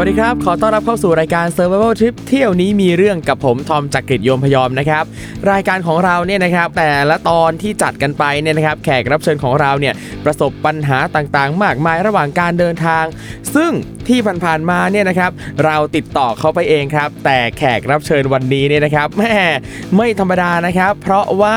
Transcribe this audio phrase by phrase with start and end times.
[0.00, 5.04] วัสดีครับ ขอต้อนรับเข้าสู่รายการ Survival Trip เที่ยวนี้มีเรื่องกับผมทอมจากกรีฑโยมพยอมนะครับ
[5.50, 13.04] รายการของเราเนี่ยนะครับแต่ละตอนที่จัดกันไปเนี่ยนะครับแขกรับเชิญของเราเนี่ยประสบปัญหาต่างๆ มากมายระหว่างการเดินทาง
[13.54, 13.72] ซึ่ง
[14.08, 15.30] ที่ผ่านๆมาเนี่ยนะครับ
[15.64, 19.34] เราติดต่อเขาไปเองครับ แต่แขกรับเชิญวันนี้เนี่ยนะครับแม่
[19.96, 21.56] ไม่ธรรมดานะครับ เพราะว่า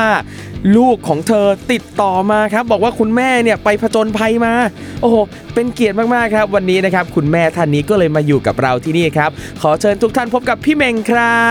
[0.76, 4.52] ลูกของเธอติดต่อมาครับ บอกว่าคุณแม่เนี่ยไปผจญภัยมา
[5.00, 5.16] โอ้โห
[5.54, 9.30] เป็นเกียรติมากๆครับ วันนี้นะครับคุณแม่ท่านนี้ก็เลยมาอยู่กับเราที่นี่ครับ
[9.62, 11.44] ขอเชิญทุกท่านพบกับพี่เมงครั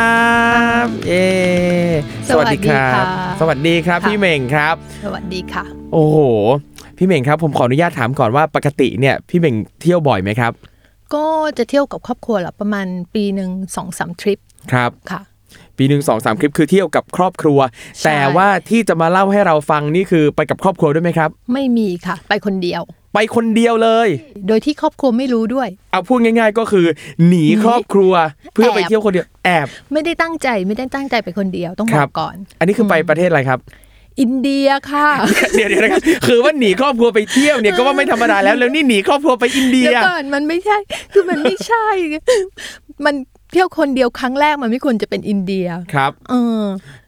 [0.84, 1.28] บเย้
[2.30, 2.86] สวัสดีค่ะ
[3.40, 5.64] สวัสดีครับค่ะพี่เมงครับ สวัสดีค่ะ
[5.94, 6.18] โอ้โห
[6.98, 10.52] พี่เมงครับ ผมขออนุญาตถามก่อนว่าปกติเนี่ยพี่เมงเที่ยวบ่อยไหมครับ
[11.14, 11.26] ก็
[11.58, 14.40] จะเที่ยวกับครอบครัวละประมาณปีหนึ่งสองสามทริป
[14.74, 15.22] ครับค่ะ
[15.80, 17.60] ปีหนึ่งสองสามคลิปคือเที่ยวกับครอบครัว
[18.00, 22.82] ใช่แต่ว่าที่จะมาเล่าให้เราฟังนี่คือไปกับครอบครัวด้วยไหมครับ ไม่มีค่ะ ไปคนเดียว
[23.14, 24.10] ไปคนเดียวเลย
[24.48, 26.86] โดยที่ครอบครัวไม่รู้ด้วย เอาพูดง่ายๆก็คือ
[27.28, 28.14] หนีครอบครัว
[28.54, 33.60] เพื่อไปเที่ยวคนเดียวแอบ ไม่ได้ตั้งใจไม่ได้ตั้งใจไปคนเดียวต้องคบรัอบกก่อน อันนี้คือไปประเทศอะไรครับ
[34.22, 35.08] อินเดียค่ะ
[35.56, 40.78] เดี๋ยวเดี๋ยวนะครับคือว่าหนีครอบครัวไปเที่ยวเนี่ยก็ว่าไม่ธรรมดาแล้วแล้วนี่หนีครอบครัวไปอินเดีเดี๋ยยวก่อนมันไม่ใช่
[41.14, 41.86] คือมันไม่ใช่
[43.06, 43.16] มัน
[43.52, 46.64] เที่ยวคนเดียวครั้งแรกมันไม่ควรจะเป็นอินเดียครับเออ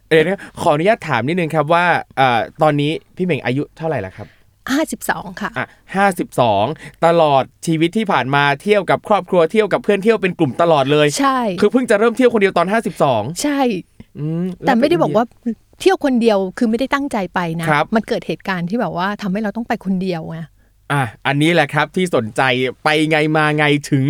[0.10, 1.86] เดี๋ยวนะขออนุญาตถามนิดนึงครับว่า
[2.18, 4.28] เอ่อตอนนี้พี่เหม่งอายุเท่าไหร่แล้วครับ
[4.74, 6.66] ห้าสิบสองค่ะอะห้าสิบสอง
[7.06, 12.68] ตลอดชีวิตที่ผ่านมาเที่ยวกับครอบครัวเที่ยวกับเพื่อนเที่ยวเป็นกลุ่มตลอดเลยใช่ คือเพิ่งจะเริ่มเที่ยวคนเดียวตอน
[13.04, 13.60] 52 ใช่
[14.18, 15.26] อืมแต่ไม่ได้ล้วบอกว่า
[15.80, 20.40] เที่ยวคนเดียวคือไม่ได้ตั้งใจไปนะครับมันเกิดเหตุการณ์ที่แบบว่าทำให้เราต้องไปคนเดียวไง
[20.94, 22.42] อะอันนี้แหละครับที่สนใจ
[22.84, 24.04] ไปไงมาไงถึง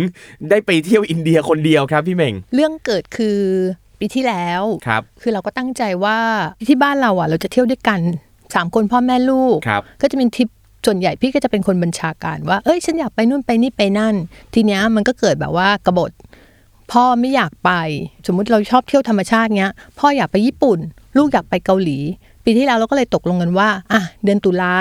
[0.50, 3.38] ได้ไปเที่ยวอินเดียคนเดียวครับพี่เหม่ง เรื่องเกิดคือ
[3.98, 6.18] ปีที่แล้วครับ คือเราก็ตั้งใจว่า
[6.68, 8.00] ที่บ้านเราอะ เราจะเที่ยวด้วยกัน
[8.54, 10.48] สามคนพ่อแม่ลูก ครับ ก็จะเป็นทริป
[10.86, 14.14] ส่วนใหญ่พี่ก็จะเป็นคนบัญชาการว่า เอ้ยฉันอยากไปนู่นไปนี่ไปนั่น
[14.54, 16.10] ทีเนี้ยมันก็เกิดแบบว่ากบฏ
[16.92, 17.70] พ่อไม่อยากไป
[18.26, 20.78] สมมุติเราชอบเที่ยวธรรมชาติเงี้ย พ่ออยากไปญี่ปุ่น
[21.16, 21.98] ลูกอยากไปเกาหลี
[22.44, 24.74] ปีที่แล้วเราก็เลยตกลงกันว่า อะเดือนตุลา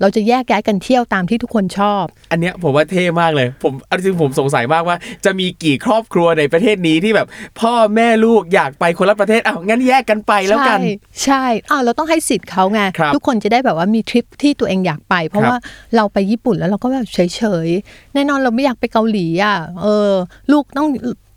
[0.00, 7.26] เราจะแยกย้ายกันเที่ยวตามที่ทุกคนชอบ อันเนี้ยผมว่าเท่มากเลย ผมอันจริงผมสงสัยมากว่า จะมีกี่ครอบครัวในประเทศนี้ที่แบบ
[7.60, 10.88] พ่อแม่ลูกอยากไปคนละประเทศอ้าวงั้นแยกกันไปแล้วกัน ใช่
[11.24, 15.58] ใช่อ้าวเราต้องให้สิทธิ์เขาไงครับทุกคนจะได้แบบว่ามีทริปที่ตัวเองอยากไป เพราะครับว่า
[15.96, 20.10] เราไปญี่ปุ่นแล้วเราก็แบบเฉยๆแน่นอนเราไม่อยากไปเกาหลีอะเออ
[20.52, 20.86] ลูกต้อง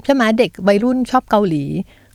[0.05, 1.63] ใช่ไหมเด็กวัยรุ่นชอบเกาหลี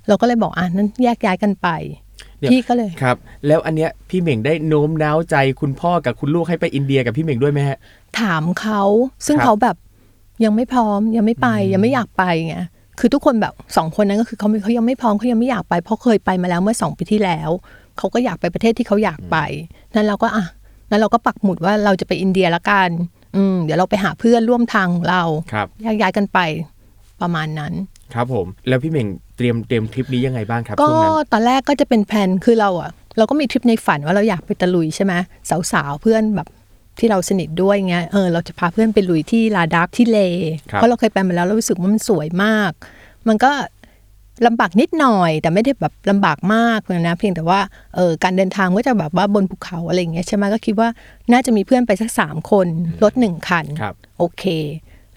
[0.08, 2.05] เราก็เลยบอกอะนั้นแยกย้ายกันไปเดี๋ยว
[2.52, 3.16] พี่ก็เลยครับ
[3.46, 7.78] แล้วอันเนี้ยพี่เหม่งได้โน้มน้าวใจคุณพ่อกับคุณลูกให้ไปอินเดียกับพี่เหม่งด้วยไหมฮะ
[8.20, 8.82] ถามเขา
[9.26, 9.76] ซึ่งครับเขาแบบ
[10.44, 12.56] ยังไม่พร้อมยังไม่ไปยังไม่อยากไปไง
[13.00, 17.50] คือทุกคนแบบสองคนนั้นก็คือเขาไม่เขายังไม่พร้อมเขายังไม่อยากไปเพราะเคยไปมาแล้วเมื่อสองปีที่แล้ว
[17.98, 19.36] เขาก็อยากไปประเทศที่เขาอยากไป
[19.94, 20.44] นั้นเราก็อะ
[20.90, 22.88] นั้นเราก็ปักหมุดว่าเราจะไปอินเดียละกัน
[23.36, 25.22] อืมเดี๋ยวเราไปหาเพื่อนร่วมทางของเรา
[25.52, 26.38] ครับแยกย้ายกันไป
[27.20, 27.72] ประมาณนั้น
[28.14, 35.12] ครับผม แล้วพี่เหม่ง เตรียมเตรียมทริปนี้ยังไงบ้างครับก็ช่วงนั้นตอนแรกก็จะเป็นแผนคือเราอะเราก็มีทริปในฝันว่าเราอยากไปตะลุยใช่ไหม
[35.72, 36.48] สาวๆเพื่อนแบบ
[36.98, 40.18] ที่เราสนิทด้วยเงี้ยเออเราจะพาเพื่อนไปลุยที่ลาดักที่เล
[40.70, 42.72] ครับเพราะเราเคยไปมาแล้วเรารู้สึกว่ามันสวยมาก
[43.28, 43.50] มันก็
[44.46, 47.60] ลำบากนิดหน่อย แต่ไม่ได้แบบลำบากมากเลยนะ เพียงแต่ว่า
[47.96, 50.88] เออการเดินทางก็จะแบบว่าบนภูเขาอะไรอย่างเงี้ยใช่ไหมก็คิดว่า
[51.32, 52.66] น่าจะมีเพื่อนไปสักสามคน
[53.02, 54.44] รถหนึ่งคันครับโอเค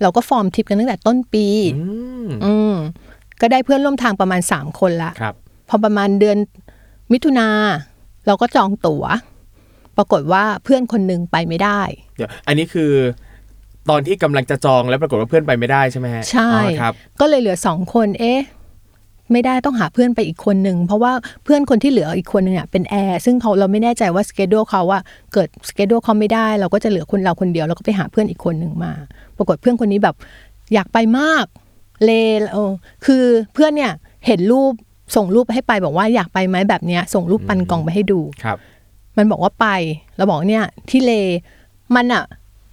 [0.01, 1.45] เราก็ฟอร์มทริปกันตั้งแต่ต้นปี
[1.75, 1.83] อื
[2.25, 2.75] มอืม
[3.41, 5.35] ก็ได้เพื่อนร่วมทางประมาณสามคนละครับ
[5.69, 6.37] พอประมาณเดือน
[7.11, 7.47] มิถุนา
[8.27, 9.03] เราก็จองตั๋ว
[9.97, 11.81] ปรากฏว่าเพื่อนคนหนึ่งไปไม่ได้
[12.17, 12.91] เดี๋ยวอันนี้คือ
[13.89, 18.39] ตอนที่กำลังจะจองแล้วปรากฏว่าเพื่อนไปไม่ได้ใช่ไหมฮะใช่อ๋อครับ ก็เลยเหลือสองคน เอ๊ะ
[19.31, 21.11] ไม่ได้ต้องหาเพื่อนไปอีกคนหนึ่งเพราะว่า
[21.43, 24.99] เพื่อนคนที่เหลืออีกคนหนึ่งอะเป็นแอร์ซึ่งเขาเราไม่แน่ใจว่าสเกดูเขาว่า
[25.33, 28.93] เกิดสเกดูเขาไม่ได้ เราก็จะเหลือคนเราคนเดียว แล้วก็ไปหาเพื่อนอีกคนหนึ่งมา
[29.37, 30.15] ปรากฏเพื่อนคนนี้แบบ
[30.73, 31.45] อยากไปมาก
[32.03, 32.11] เล
[32.53, 32.71] เออ
[33.05, 33.23] คือ
[33.53, 33.91] เพื่อนเนี่ย
[34.25, 34.71] เห็นรูป
[35.15, 38.57] ส่งรูปให้ไปบอกว่าอยากไปไหมแบบเนี้ย ส่งรูปปันกล่องไปให้ดูครับ
[39.17, 39.67] มันบอกว่าไป
[40.17, 41.11] เราบอกเนี่ยที่เล
[41.95, 42.23] มันอะ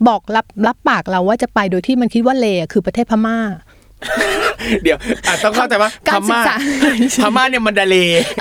[0.08, 3.38] บอกรับรับปากเราว่าจะไปโดยที่มันคิดว่าเลอะคือประเทศพม่า
[4.82, 6.55] เดี๋ยวอะต้องเข้าใจว่าพการศึกม่าษา
[7.25, 7.97] พม่าเนี่ยมันดาเล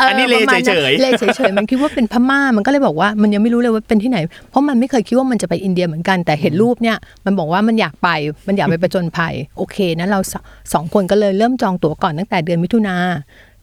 [0.07, 4.17] อันนี้เลประมาณเฉยเลเฉยๆมันคิดว่าเป็นพม่ามันก็เลยบอกว่ามันยังไม่รู้เลยว่าเป็นที่ไหน
[4.49, 8.09] เพราะมันไม่เคยคิดว่ามันจะไปอินเดียเหมือนกันแต่เห็นรูปเนี่ยมันบอกว่ามันอยากไป
[8.47, 10.33] มันอยากไปประจนภัยโอเคนะเรา
[10.73, 12.95] สองคนก็เลยเริ่มจองตั๋วก่อนตั้งแต่เดือนมิถุนา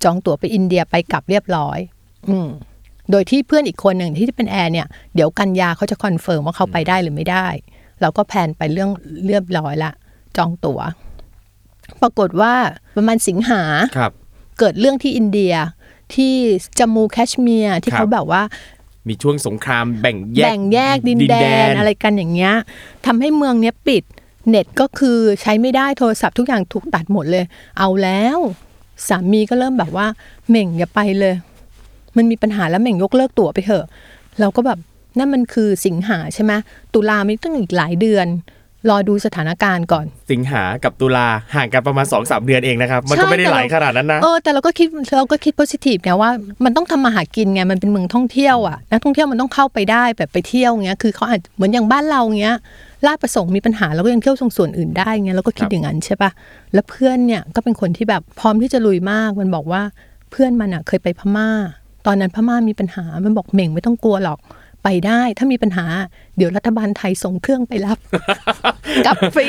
[0.04, 1.78] จองตั๋วไปอินเดียไปกลับเรียบร้อย
[2.30, 2.48] อืม
[3.10, 7.46] โดยที่เพื่อนอีกคนหนึ่งที่เป็นแอร์เนี่ยเดี๋ยวกันยาเขาจะ confirm ว่าเขาไปได้หรือไม่ได้
[8.00, 8.90] เราก็ plan ไปเรื่อง
[9.26, 9.92] เรียบร้อยละ
[10.36, 10.80] จองตั๋ว
[12.02, 12.54] ปรากฏว่า
[12.96, 14.12] ประมาณสิงหาๆครับ
[14.58, 15.54] เกิดเรื่องที่อินเดีย
[16.14, 16.34] ที่
[16.78, 18.42] จามูแคชเมียร์ที่ครับเขาแบบว่า
[19.08, 21.34] มีช่วงสงครามแบ่งแยกแบ่งแยกดินแด
[21.66, 22.54] นอะไรกันอย่างเงี้ย
[23.06, 24.02] ทำให้เมืองเนี้ยปิด
[24.48, 27.44] เน็ตก็คือใช้ไม่ได้โทรศัพท์ทุกอย่างถูกตัดหมดเลย
[27.78, 28.38] เอาแล้ว
[29.08, 30.06] สามีก็เริ่มแบบว่า
[30.48, 31.34] เหม่งอย่าไปเลย
[32.16, 33.84] มันมีปัญหาแล้วเหม่งยกเลิกตั๋วไปเถอะ
[34.40, 34.78] เราก็แบบ
[35.18, 36.52] นั่นมันคือสิงหาใช่ไหม
[36.94, 38.26] ตุลาไม่ต้องอีกหลายเดือน
[38.90, 44.86] รอดูสถานการณ์ก่อน สิงหากับตุลาห่างกันประมาณ2อสเดือนเองนะครับ มันก็ใช่ไม่ได้แต่หลายเราขนาดนั้นนะเออแต่เราก็คิด
[45.18, 46.30] เราก็คิดโพสิทีฟไงว่า
[46.64, 52.56] มันต้องทำมาหากินไงมันเป็นเมืองท่องเที่ยวอะนักท่องเที่ยวมันต้องเข้าไปได้แบบไปเที่ยวเงี้ยคือเขาอาจเหมือนอย่างบ้านเราเงี้ย
[53.06, 56.30] ลาดประสงค์มีปัญหาเราก็ยังเที่ยวตรงส่วนอื่นได้เงี้ยเราก็คิดครับอย่างนั้นใช่ปะ
[56.74, 59.82] แล้วเพื่อนเนี่ยก็เป็นคนที่แบบพร้อมที่จะลุยมากมันบอกว่า
[60.30, 61.50] เพื่อนมันอะเคยไปพม่า
[62.06, 64.38] ตอนนั้นพม่ามีปัญหามันบอกเหม่งไม่ต้องกลัวหรอก
[64.84, 65.86] ไปได้ถ้ามีปัญหา
[66.36, 67.98] เดี๋ยวรัฐบาลไทยส่งเครื่องไปรับ
[69.06, 69.46] กลับฟรี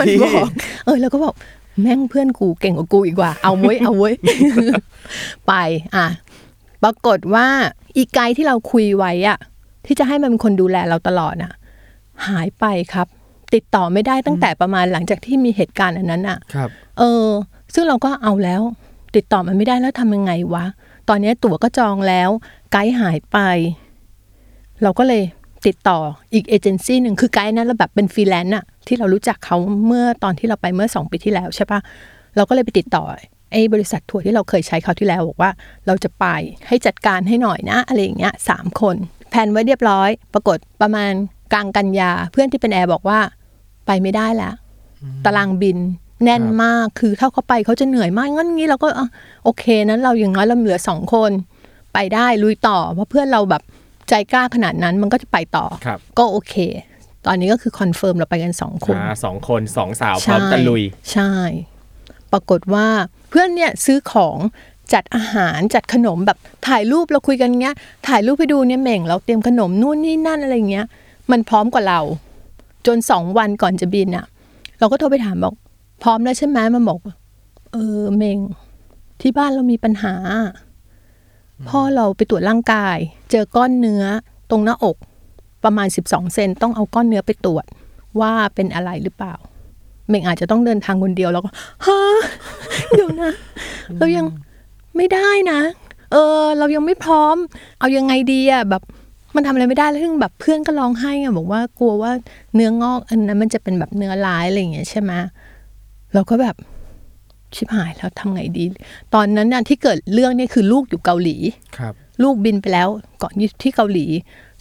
[0.00, 0.48] มันบอก
[0.84, 1.34] เออแล้วก็บอก
[1.82, 4.14] แม่งเพื่อนกูเก่งกว่ากูอีกว่า เอาเว้ยเอาเว้ย
[5.46, 5.52] ไป
[5.96, 6.06] อะ
[6.82, 7.46] ปรากฏว่า
[7.96, 9.38] อีไกด์ที่เราคุยไว้อะ
[9.86, 11.52] ที่จะให้มันเป็นคนดูแลเราตลอดน่ะ
[12.28, 13.06] หายไปครับ
[13.54, 16.68] ติดต่อไม่ได้ตั้งแต่ประมาณหลังจากที่มีเหตุการณ์อันนั้นอะครับ
[16.98, 17.26] เออ
[17.74, 18.62] ซึ่งเราก็เอาแล้ว
[19.16, 20.64] ติดต่อมันไม่ได้แล้วทำยังไงวะ
[21.08, 22.30] ตอนนี้ตั๋วก็จองแล้ว
[22.72, 23.38] ไกด์หายไป
[24.82, 25.22] เราก็เลย
[25.66, 25.98] ติดต่อ
[26.34, 29.56] อีกเอเจนซี่หนึ่งคือไกด์นั้นเราแบบเป็นฟรีแลนซ์อะที่เรารู้จักเขา
[29.86, 31.80] เมื่อตอนที่เราไปเมื่อสองปีที่แล้วใช่ปะ
[32.36, 33.04] เราก็เลยไปติดต่อ
[33.52, 35.50] ไอ้บริษัททัวร์ที่เราเคยใช้เขาที่แล้วบอกว่า
[35.86, 36.26] เราจะไป
[36.68, 38.96] ให้จัดการให้หน่อยนะอะไรอย่างเงี้ยสามคน
[39.30, 41.12] แผนไว้เรียบร้อย ปรากฏประมาณ
[41.52, 43.18] กลางกันยาเพื่อนที่เป็นแอร์บอกว่า
[43.86, 44.54] ไปไม่ได้แล้ว
[45.24, 45.78] ตารางบิน
[46.24, 48.88] แน่นมากคือถ้าเขาไปเขาจะเหนื่อยมากงั้นงี้เราก็
[49.44, 51.30] โอเคนั้นเราอย่างน้อยเราเหลือสองคน
[51.94, 53.62] ไปได้ลุยต่อเพราะเพื่อนเราแบบ
[54.08, 56.54] ใจกล้าขนาดนั้นมันก็จะไปต่อ ครับ ก็โอเค
[57.26, 61.32] ตอนนี้ก็คือ confirm เราไปกันสองคนอ่าสองคนสองสาวพร้อมตะลุย ใช่
[62.32, 62.86] ปรากฏว่า
[63.28, 64.38] เพื่อนเนี่ยซื้อของ
[64.92, 67.76] จัดอาหารจัดขนมแบบถ่ายรูปเราคุยกันเงี้ย
[68.08, 70.86] ถ่ายรูปไปดูเนี่ยเหม่งเราเตรียมขนมนู่นนี่นั่นอะไรเงี้ย
[71.30, 72.00] มันพร้อมกว่าเรา
[72.86, 74.26] จนสองวันก่อนจะบินอะ
[74.78, 75.54] เราก็โทรไปถามบอก
[76.02, 76.98] พร้อมแล้วใช่ไหมมันบอก
[77.72, 78.38] เออเมง
[79.20, 80.14] ที่บ้านเรามีปัญหา
[81.68, 82.98] พ่อเราไปตรวจร่างกาย
[83.30, 84.04] เจอก้อนเนื้อ
[84.50, 84.96] ตรงหน้าอก
[85.64, 87.64] ประมาณ 12 เซนต้องเอาก้อนเนื้อไปตรวจ
[88.20, 89.34] ว่าเป็นอะไรหรือเปล่า
[90.08, 91.50] เมงอาจจะต้องเดินทางคนเดียวแล้วก็
[91.84, 91.98] ฮะ
[92.94, 93.32] เดี๋ยวนะ
[93.98, 94.26] เรายัง
[94.96, 95.60] ไม่ได้นะ
[96.12, 97.36] เออ เรายังไม่พร้อม
[97.78, 98.82] เอายังไงดีอะแบบ
[99.34, 102.10] มันทำอะไรไม่ได้แล้วซึ่งแบบเพื่อนก็ร้องไห้อะบอกว่ากลัวว่า
[102.54, 105.12] เนื้องอกอันนั้นมันจะเป็นแบบเนื้อร้ายอะไรอย่างเงี้ยใช่ไหม
[106.14, 106.56] เราก็แบบ
[107.56, 108.64] ชิบหายแล้วทำไงดี
[109.14, 111.36] ตอนนั้นน่ะที่เกิดเรื่องเนี่ยคือลูกอยู่เกาหลี
[111.78, 111.92] ครับ
[112.22, 112.88] ลูกบินไปแล้ว
[113.22, 114.06] ก่อนที่เกาหลี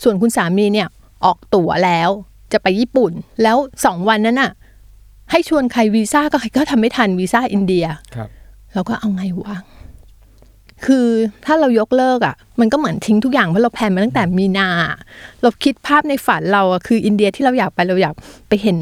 [0.04, 0.88] ส่วนคุณสามีเนี่ย
[1.26, 2.10] ออกตั๋วแล้ว
[2.54, 3.12] จะไปญี่ปุ่น
[3.44, 4.52] แล้วสองวันนั้นน่ะ
[5.32, 7.86] ให้ชวนใครวีซ่าก็ใครก็ทำไม่ทันวีซ่าอินเดีย
[8.16, 8.30] ครับ
[8.74, 9.56] เราก็เอาไงวะ
[10.86, 11.08] คือ
[11.46, 14.70] ถ้าเรายกเลิกอะ มันก็เหมือนทิ้งทุกอย่างเพราะเรา plan มาตั้งแต่มีนา
[15.42, 18.14] เราคิดภาพในฝันเราอะคืออินเดียที่เราอยากไปเราอยาก
[18.48, 18.78] ไปเห็น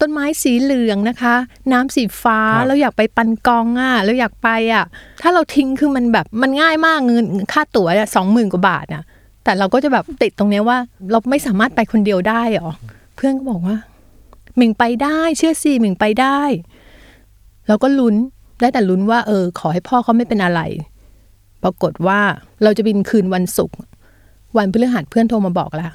[0.00, 1.34] ต้นไม้สีเหลืองนะคะ
[1.72, 4.84] น้ำสีฟ้าครับเราอยากไปปันกองอะเราอยากไปอะ
[5.22, 9.02] ถ้าเราทิ้งคือมันแบบมันง่ายมากเงินค่าตั๋วอะสองหมื่นกว่าบาทอะ
[9.44, 10.78] แต่เราก็จะแบบติดตรงเนี้ยว่า
[11.10, 12.70] เราไม่สามารถไปคนเดียวได้หรอ
[13.16, 13.76] เพื่อนก็บอกว่า
[14.56, 16.40] หมิงไปได้ เชื่อสิหมิงไปได้
[17.68, 18.14] เราก็ลุ้น
[18.60, 20.60] ได้แต่ลุ้นว่า เออ ขอให้พ่อเขาไม่เป็นอะไร
[21.64, 22.20] ปรากฏว่า
[22.62, 23.78] เราจะบินคืนวันศุกร์
[24.56, 25.88] วันพฤหัสเพื่อนโทรมาบอกละ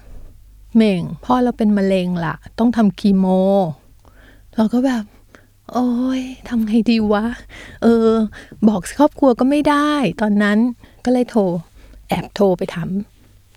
[0.76, 3.26] เม่งพ่อเราเป็นมะเร็งล่ะต้องทำคีโม
[4.56, 5.04] เราก็แบบ
[5.74, 7.26] โอ้ยทำไงดีวะ
[7.84, 8.10] เออ
[8.68, 10.58] บอกครอบครัวก็ไม่ได้ ตอนนั้น
[11.06, 11.42] ก็เลยโทร
[12.10, 12.90] แอบโทรไปถาม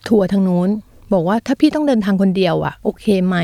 [0.09, 0.69] ทัวร์ทางนู้น
[1.13, 3.37] บอกว่าถ้าพี่ต้องเดินทางคนเดียวอะโอเคไหม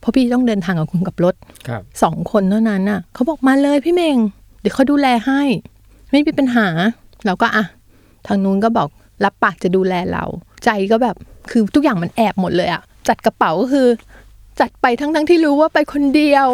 [0.00, 1.34] เพราะพี่ต้องเดินทางกับคุณกับรถ
[1.68, 4.16] ครับสองคนเท่านั้นน่ะเขาบอกมาเลยพี่เมง
[4.60, 5.42] เดี๋ยวเขาดูแลให้
[6.10, 6.66] ไม่มีปัญหา
[7.26, 7.64] เราก็อะ
[8.26, 8.88] ทางนู้นก็บอก
[9.24, 10.24] รับปากจะดูแลเรา
[10.64, 11.16] ใจก็แบบ
[11.50, 13.88] คือทุกอย่างมันแอบหมดเลยอะจัดกระเป๋าก็คือ
[14.60, 16.48] จัดไปทั้งทั้งๆที่รู้ว่าไปคนเดียว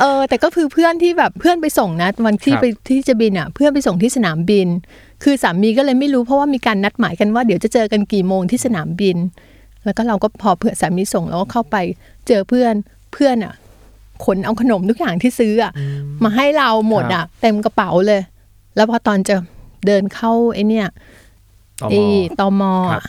[0.00, 4.68] เออ แต่ก็คือเพื่อนที่แบบเพื่อนไปส่งนะวันที่ครับไปที่จะบินอะเพื่อนไปส่งที่สนามบิน
[5.24, 9.16] คือสามีก็เลยไม่รู้เพราะว่ามีการนัดหมายกันว่าเดี๋ยวจะเจอกันกี่โมงที่สนามบิน
[9.84, 11.76] แล้วก็เราก็พอเพื่อนสามีส่งเราก็เข้าไป
[12.28, 12.74] เจอเพื่อน
[13.12, 13.54] เพื่อนอะ
[14.24, 15.72] ขนเอาขนมทุกอย่างที่ซื้ออะ
[16.24, 18.20] มาให้เราหมดอะเต็มกระเป๋าเลย
[18.76, 19.34] แล้วพอตอนจะ
[19.86, 20.88] เดินเข้าไอ้เนี่ย
[21.82, 22.00] ตมไอ้
[22.40, 23.02] ตมครัอะบ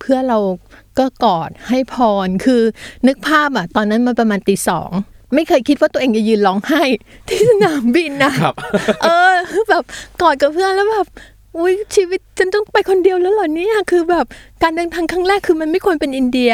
[0.00, 0.38] เพื่อนเรา
[0.98, 2.62] ก็กอดให้พรคือ
[3.06, 4.90] นึกภาพอะตอนนั้นมันประมาณตีสอง
[5.34, 6.82] ไม่เคยคิดว่าตัวเองจะยืนร้องไห้
[7.28, 8.54] ที่สนามบินนะครับ
[9.02, 9.32] เออ
[9.70, 9.84] แบบ
[10.22, 11.06] กอดกับเพื่อนแล้วแบบ
[11.56, 14.26] อุ้ยชีวิตฉันต้องไปคนเดียวแล้วเหรอเนี่ยคือแบบ
[14.62, 16.52] การเดินทางครั้งแรกคือมันไม่ควรเป็นอินเดีย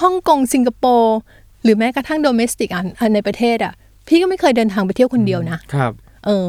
[0.00, 1.16] ฮ่องกงสิงคโปร์
[1.62, 3.72] หรือแม้กระทั่งโดเมสติกอันอันในประเทศอะ
[4.08, 5.92] พี่ก็ไม่เคยเดินทางไปเที่ยวคนเดียวนะครับ
[6.26, 6.48] เออ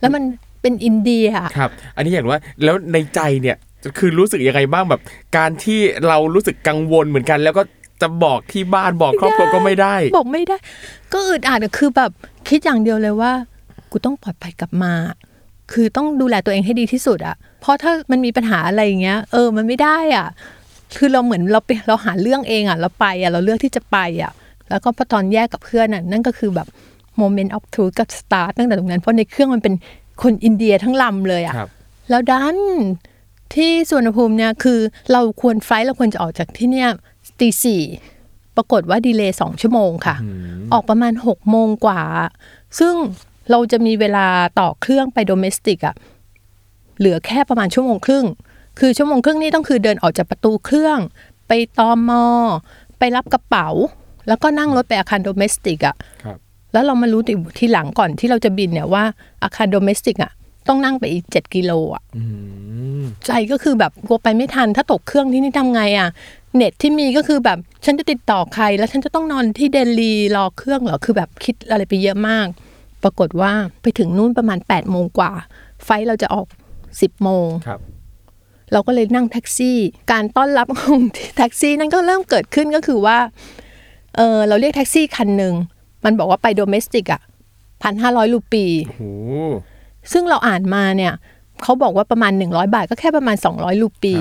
[0.00, 0.22] แล้วมัน
[0.62, 3.56] เป็นอินเดียอะครับ อันนี้อยากรู้ว่าแล้วในใจเนี่ย
[3.98, 5.00] คือรู้สึกยังไงบ้างแบบ
[5.36, 7.62] การที่เรารู้สึกกังวลเหมือนกัน แล้วก็
[8.02, 10.56] จะบอกที่บ้านบอกครอบครัวก็ไม่ได้ บอกไม่ได้
[11.12, 12.10] ก็อึดอัดอะคือแบบ
[12.48, 13.32] คิดอย่างเดียวเลยว่า
[13.90, 14.94] กูต้องปลอดภัยกลับมา
[15.72, 20.26] คือต้องดูแลตัวเองให้ดีที่สุดอะเพราะถ้ามันมีปัญหาอะไรอย่างเงี้ย เออมันไม่ได้อะ
[20.96, 24.32] คือเราเหมือนเราไปเราหาเรื่องเองอะ เราไปอะเราเลือกที่จะไปอะ
[24.68, 26.68] แล้วก็พอตอนแยกกับเพื่อนอะนั่นก็คือแบบ
[27.20, 29.74] moment of truth ก็สตาร์ทตั้งแต่ตรงนั้นเพราะในเครื่องมันเป็น
[30.22, 31.70] คนอินเดียทั้งลำเลยอะครับ
[32.10, 32.58] แล้วดัน
[33.54, 34.80] ที่สุวรรณภูมิเนี่ยคือ
[35.12, 36.88] เราควร flight เราควรจะออกจากที่เนี่ย
[37.40, 37.82] ตีสี่
[38.56, 40.16] ปรากฏว่า delay สองชั่วโมงค่ะ
[40.72, 42.02] ออกประมาณหกโมงกว่า
[42.78, 42.94] ซึ่ง
[43.50, 44.26] เราจะมีเวลา
[44.60, 45.94] ต่อเครื่องไป domestic อะ
[46.98, 48.24] เหลือแค่ประมาณชั่วโมงครึ่ง
[48.78, 50.98] คือชั่วโมงครึ่งนี่ต้องคือเดินออกจากประตูเครื่อง
[51.48, 52.24] ไปตอมอ
[52.98, 53.68] ไปรับกระเป๋า
[54.28, 56.38] แล้วก็นั่งรถไปอาคารโดเมสติกอะครับ
[56.72, 57.20] แล้วเรามารู้
[57.58, 59.04] ทีหลังก่อนที่เราจะบินเนี่ยว่า
[59.42, 60.32] อาคารโดเมสติกอะ
[60.68, 62.22] ต้องนั่งไปอีกเจ็ดกิโลอะอื
[63.00, 66.08] มใจก็คือแบบกลัวไปไม่ทัน ถ้าตกเครื่องที่นี่ทำไงอะ
[66.56, 72.46] เน็ตที่มีก็คือแบบฉันจะติดต่อใคร แล้วฉันจะต้องนอนที่เดลีรอเครื่องเหรอคือแบบคิดอะไรไปเยอะมาก
[73.02, 75.32] ปรากฏว่าไปถึงนู่นประมาณ8ปดโมงกว่า
[75.84, 76.46] flight เราจะออก
[76.80, 77.80] 10โมงครับ
[78.72, 79.78] เราก็เลยนั่งแท็กซี่
[80.12, 81.00] การต้อนรับของ
[81.36, 83.18] แท็กซี่นั่นก็เริ่มเกิดขึ้นก็คือว่า
[84.16, 85.54] เออเราเรียกแท็กซี่คันหนึ่ง
[86.04, 87.20] มันบอกว่าไป domestic อะ
[87.82, 89.02] พันห้าร้อยรูปีโอ้โห
[90.12, 91.12] ซึ่งเราอ่านมาเนี่ย
[91.62, 94.14] เขาบอกว่าประมาณ100บาทก็แค่ประมาณ200รูปี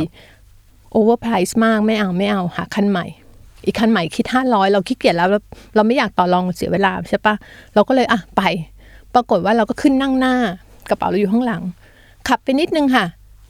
[0.92, 3.06] overprice มากไม่เอาไม่เอาหาคันใหม่
[3.66, 5.40] อีกคันใหม่คิด500เราขี้เกียจแล้วเรา
[5.76, 7.36] เราไม่อยากต่อรองเสียเวลาใช่ปะ
[7.74, 8.42] เราก็เลยอะไป
[9.14, 10.36] ปรากฏว่าเราก็ขึ้นนั่งหน้า
[10.90, 11.64] กระเป๋าเราอยู่ข้างหลัง
[12.28, 13.06] ขับไปนิดนึงค่ะ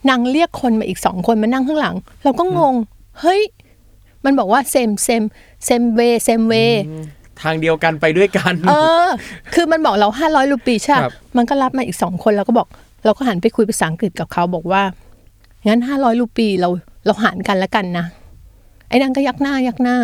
[0.08, 2.74] นางเรียกคนมาอีกสองคนมานั่งข้างหลัง เราก็งง
[3.20, 3.42] เฮ้ย
[4.24, 5.22] มันบอกว่า same same
[5.64, 6.54] same way same way
[7.42, 8.74] ทางเดียวกันไปด้วยกัน เอ
[9.06, 9.08] อ
[9.54, 12.66] คือมันบอกเราห้าร้อยรูปีใช่ปะครับมันก็รับมาอีกสองคนเราก็บอก
[13.04, 14.82] เราก็หันไปคุยภาษาอังกฤษกับเขาบอกว่า
[15.66, 16.68] งั้นห้าร้อยรูปีเรา
[17.06, 18.04] เราหารกันแล้วกันนะ
[18.88, 19.96] ไอ้นั่นก็ยักหน้ายักหน้า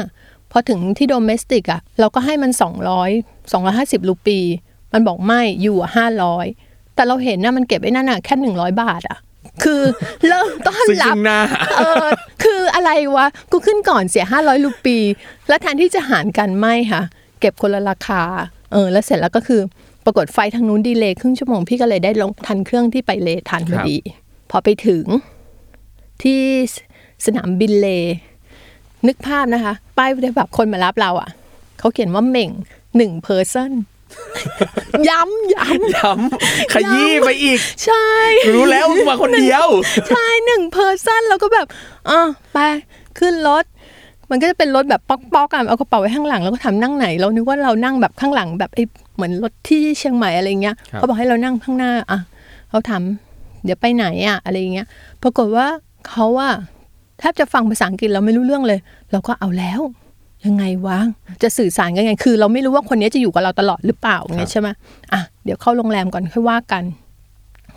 [0.51, 3.11] พอถึงที่โดเมสติกอะ เราก็ให้มันสองร้อย
[3.53, 4.39] สองร้อยห้าสิบรูปี
[4.93, 6.47] มันบอกไม่อยู่ห้าร้อย
[6.95, 9.19] แต่เราเห็นนะมันเก็บไอ้นั่นอะแค่หนึ่งร้อยบาทอะ
[9.65, 9.81] คือ
[10.29, 11.41] เริ่มต้อนซึ่งรับซึ่งหน้า
[11.79, 12.07] เออ
[12.45, 14.99] คืออะไรวะ กูขึ้นก่อนเสียห้าร้อยรูปี
[15.49, 17.03] แล้วแทนที่จะหารกันไม่ค่ะ
[17.41, 18.23] เก็บคนละราคา
[18.73, 19.61] เออแล้วเสร็จแล้วก็คือ
[20.05, 23.97] ปรากฏไฟทางนู้นดีเลย์ครึ่งชั่วโมงพี่ก็เลยได้ลงทันเครื่องที่ไปเลทันพอดี
[24.51, 25.05] พอไปถึง
[26.23, 26.41] ที่
[27.27, 27.87] สนามบินเล
[29.07, 31.31] นึกภาพนะคะ ป้ายแบบคนมารับเราอะ
[31.79, 32.51] เขาเขียนว่าเหม่ง
[32.97, 33.73] หนึ่ง person
[35.09, 38.07] ย้ำย้ำย้ำขยี้ไปอีก ใช่
[38.55, 39.67] รู้แล้วมึงมาคนเดียว
[40.09, 41.67] ใช่หนึ่ง person แล้วก็แบบ
[42.11, 42.21] อะ
[42.53, 42.59] ไป
[43.19, 43.65] ขึ้นรถ
[44.31, 48.85] มันก็จะเป็นรถแบบป๊อกๆอกอะเอากระเป๋าไว้ข้างหลังแล้วก็ถามนั่งไหน เรานึกว่าเรานั่งแบบข้างหลังแบบไอ้
[49.17, 52.19] เหมือนรถที่เชียงใหม่อะไรเงี้ยครับเขาบอกให้เรานั่งข้างหน้าอะ
[52.71, 53.03] เขาถาม
[53.65, 54.87] เดี๋ยวไปไหนอะอะไรเงี้ย
[55.23, 55.67] ปรากฏว่า
[56.09, 56.49] เขาว่า
[57.19, 58.79] แทบจะฟังภาษาอังกฤษเราไม่รู้เรื่องเลย
[59.13, 59.81] เราก็เอาแล้ว
[60.47, 60.99] ยังไงวะ
[61.43, 64.69] จะสื่อสารกันยังไงคือ เราไม่รู้ว่าคนนี้จะอยู่กับเราตลอดหรือเปล่าอย่างเงี้ยใช่ไหม
[65.13, 66.83] อะเดี๋ยวเข้าโรงแรมก่อนค่อยว่ากัน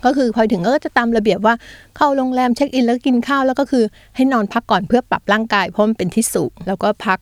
[0.04, 1.54] ก็คือพอถึงก็จะตามระเบียบว่า
[1.96, 3.84] เข้าโรงแรมเช็คอินแล้วกินข้าวแล้วก็คือ
[4.16, 7.18] ให้นอนพักก่อนเพื่อปรับร่างกายเพราะมันเป็นที่สูงแล้วก็พัก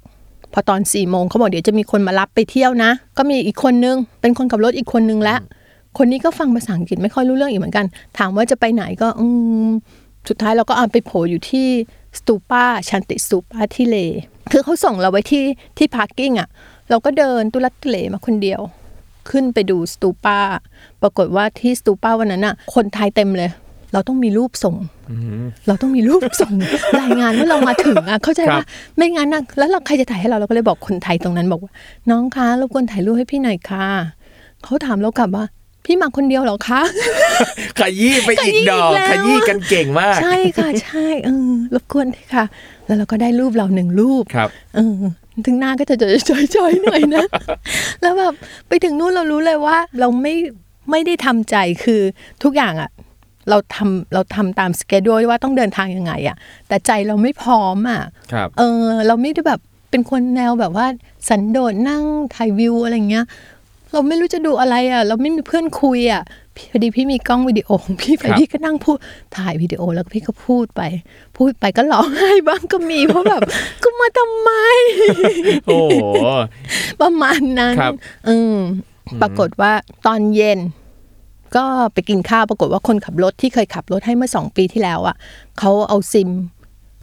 [0.52, 5.38] พอตอนสี่โมงเขาบอกเดี๋ยวจะมีคนมารับไปเที่ยวนะ ก็มีอีกคนนึง เป็นคนขับรถอีกคนนึงแล้ว
[5.98, 7.86] คนนี้ก็ฟังภาษาอังกฤษไม่ค่อยรู้เรื่องอีกเหมือนกัน
[8.18, 9.26] ถามว่าจะไปไหนก็อื
[9.66, 9.68] ม
[10.28, 11.66] สุดท้ายเราก็เอาไปโผล่อยู่ที่
[12.18, 13.96] stupa Shanti Stupa ที่เล
[14.52, 15.44] คือเขาส่งเราไว้ที่
[15.78, 16.48] ที่ parking อะ
[16.90, 18.60] เราก็เดินตุหรัดตุเหร่มาคนเดียว
[19.30, 20.38] ขึ้นไปดู stupa
[21.02, 23.50] ปรากฏว่าที่ stupa วันนั้นอะคนไทยเต็มเลย
[23.92, 24.76] เราต้องมีรูปส่ง
[25.66, 26.52] เราต้องมีรูปส่ง
[27.00, 28.66] รายงานว่าเรามาถึงอะเข้าใจว่าครับ
[28.96, 31.72] ไม่งั้นอะแล้วเราใครจะถ่ายให้เราเราก็เลยบอกคนไทยตรงนั้นบอกว่า
[32.10, 33.86] น้องคะรบกวนถ่ายรูปให้พี่หน่อยค่ะ
[34.64, 35.44] เขาถามเรากลับว่า
[35.84, 36.80] พี่มาคนเดียวเหรอคะ
[37.78, 42.44] ขยี้ไปอีกดอกขขยี้ยี้อีกแล้วกันเก่งมาก ใช่ค่ะ ใช่เออรบกวนด้วยค่ะ
[42.86, 45.02] แล้วเราก็ได้รูปเราหนึ่งรูปครับเออ
[45.46, 45.96] ถึงหน้าก็จะ
[46.28, 46.30] จ
[46.64, 47.24] อยๆหน่อยนะ
[48.02, 48.34] แล้วแบบ
[48.68, 50.34] ไปถึงนู่นเรารู้เลยว่า เราไม่
[50.90, 52.00] ไม่ได้ทำใจคือ
[52.42, 52.90] ทุกอย่างอะ
[53.50, 56.36] เราทำเราทำตามสเกจด้วยว่าต้องเดินทางยังไงอะ
[56.68, 58.02] แต่ใจเราไม่พร้อมอะ
[58.32, 60.86] ครับเออ เราไม่ได้แบบเป็นคนแนวแบบว่า
[61.28, 62.02] สันโดษนั่ง
[62.34, 63.26] ถ่ายวิวอะไรเงี้ย
[63.92, 66.22] เราไม่รู้จะดูอะไรอะเราไม่มีเพื่อนคุยอะ
[66.58, 68.96] พี่พอดีพี่มีกล้องวิดีโอของพี่ไปครับพี่ก็นั่งพูด
[69.36, 70.82] ถ่ายวิดีโอแล้วพี่ก็พูดไป
[71.36, 73.42] พูดไปก็ร้องไห้บ้างก็มีเพราะแบบ
[73.84, 74.50] ก็มาทำไม
[75.66, 75.94] โอ้โห
[77.00, 77.94] ประมาณนั้นครับ
[78.28, 78.56] อืม
[79.22, 79.72] ปรากฏว่า
[80.06, 80.58] ตอนเย็น
[81.56, 85.16] ก็ไปกินข้าวปรากฏว่าคนขับรถที่เคยขับรถให้เมื่อสองปีที่แล้วอะ
[85.58, 86.30] เขาเอาซิม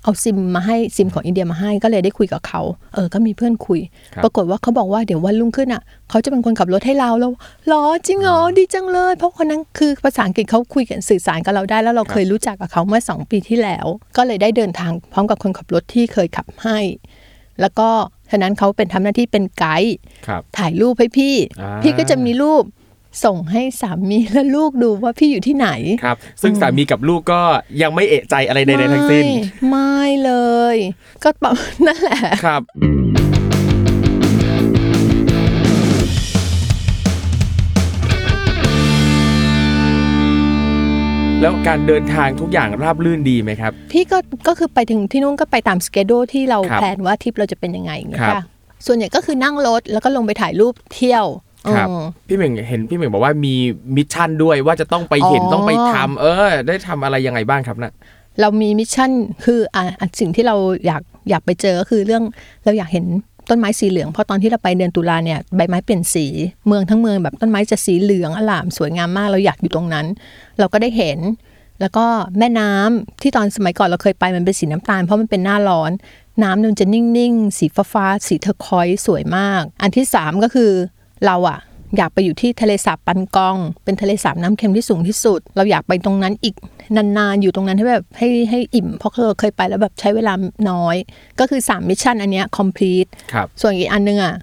[0.06, 2.62] เอาซิมมาให้ซิมของอินเดียมาให้ก็เลยได้คุยกับเขา
[2.94, 3.80] เออก็มีเพื่อนคุย
[4.14, 7.32] ครับปรากฏว่าเขาบอกว่าเดี๋ยววันรุ่งขึ้นอะเขาจะเป็นคนขับรถให้เราแล้ว
[7.68, 13.86] หรอจริงเหรอดีจังเลย เพราะคนนั้นคือภาษาอังกฤษเขาคุยกันสื่อสารกับเราได้ แล้วเราเคยรู้จักกับเขาเมื่อสองปีที่แล้ว
[14.18, 16.80] ก็เลยได้เดินทางพร้อมกับคนขับรถที่เคยขับให้
[17.62, 17.90] แล้วก็
[18.32, 19.96] ฉะนั้นเขาเป็นทำหน้าที่เป็นไกด์
[20.28, 22.64] ครับถ่ายรูปให้พี่อ่าพี่ก็จะมีรูป
[23.24, 25.70] ส่งให้สามีและลูกดูว่าพี่อยู่ที่ไหน
[26.04, 27.42] ครับ ซึ่งสามีกับลูกก็
[27.82, 29.36] ยังไม่เอะใจอะไรใดๆทั้งสิ้น ไม่
[29.70, 30.32] ไม่เล
[30.76, 30.78] ย
[31.24, 31.56] ก็แบบ
[31.86, 32.62] นั่นแหละครับ
[41.42, 44.18] แล้วการเดินทางทุกอย่างราบรื่นดีไหมครับ พี่ก็
[44.48, 48.44] ก็คือไปถึงที่นู่นก็ไปตามสเกดูที่เราครับแพลนว่าทริปเราจะเป็นยังไงอย่างเงี้ยครับค่ะ
[48.86, 51.26] ส่วนใหญ่ก็คือนั่งรถแล้วก็ลงไปถ่ายรูปเที่ยว
[51.74, 53.56] ครับอืมพี่เหม่งเห็นพี่เหม่งบอกว่ามี
[53.96, 57.94] mission ด้วยว่าจะต้องไปเห็นอ๋อต้องไปทำเออ ได้ทำอะไรยังไงบ้างครับนะ
[58.42, 59.12] เรามี mission
[59.46, 60.56] คืออะอะสิ่งที่เรา
[60.86, 62.24] อยากอยากไปเจอก็คือเรื่อง
[62.66, 63.06] เราอยากเห็น
[63.50, 66.26] ต้นไม้สีเหลืองเพราะตอนที่เราไปเดือนตุลาเนี่ยใบไม้เปลี่ยนสี
[66.68, 70.06] เมืองทั้งเมืองแบบต้นไม้จะสีเหลืองอร่ามสวยงามมากเราอยากอยู่ตรงนั้น
[70.60, 71.20] เราก็ได้เห็น
[71.82, 72.06] แล้วก็
[72.40, 75.92] แม่น้ำที่ตอนสมัยก่อนเราเคยไปมันเป็นสีน้ำตาลเพราะมันเป็นหน้าร้อน
[76.44, 80.72] น้ำมันจะนิ่งๆ สีฟ้าๆสี turquoise สวยมาก อันที่สามก็คือ
[81.26, 81.60] เราอะ
[81.98, 86.56] อยากไปอยู่ที่ทะเลสาบปันกอง เป็นทะเลสาบน้ำเค็มที่สูงที่สุด เราอยากไปตรงนั้นอีก
[86.96, 90.34] นานๆ อยู่ตรงนั้นให้แบบให้ให้อิ่ม เพราะเราเคยไปแล้วแบบใช้เวลา
[90.70, 90.96] น้อย
[91.40, 94.36] ก็คือ 3 mission อันเนี้ย complete ครับส่วนอีกอันนึงอะ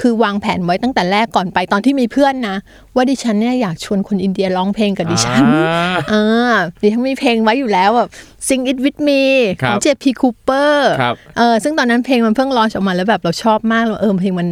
[0.00, 2.56] คือวางแผนไว้ตั้งแต่แรกก่อนไปตอนที่มีเพื่อนนะ
[2.94, 8.08] ว่าดิฉันเนี่ยอยากชวนคนอินเดียร้องเพลงกับดิฉันอ่าอ่าดิฉันมีเพลงไว้อยู่แล้วแบบ
[8.48, 9.22] Sing It With Me
[9.62, 14.48] ครัขบอง JP Cooper ครับเออซึ่งตอนนั้นเพลงมันเพิ่ง launch ออกมาแล้วแบบเราชอบมากเราเออเพลงมัน